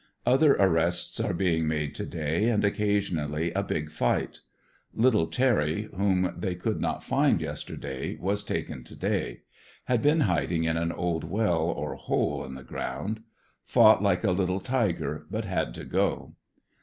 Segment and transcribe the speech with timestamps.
[0.25, 4.39] Other arrests are being made to day, and occasionally a big fight
[4.95, 8.63] Little Terry, whom they could not find yesterday, was to day
[9.05, 9.41] taken.
[9.83, 13.21] Had been hiding in an old well, or hole in the ground.
[13.63, 16.33] Fought like a little tiger, but had to go.